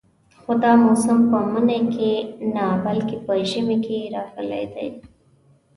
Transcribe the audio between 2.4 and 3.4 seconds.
نه بلکې په